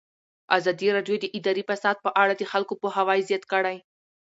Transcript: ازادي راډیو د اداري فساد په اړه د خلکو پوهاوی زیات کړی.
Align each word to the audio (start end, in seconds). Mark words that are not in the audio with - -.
ازادي 0.57 0.87
راډیو 0.95 1.15
د 1.21 1.25
اداري 1.37 1.63
فساد 1.69 1.95
په 2.05 2.09
اړه 2.21 2.33
د 2.35 2.43
خلکو 2.51 2.73
پوهاوی 2.81 3.19
زیات 3.27 3.43
کړی. 3.51 3.77